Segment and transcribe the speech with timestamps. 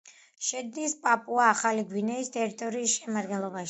[0.47, 3.59] შედის პაპუა-ახალი გვინეის ტერიტორიის შემადგენლობაში.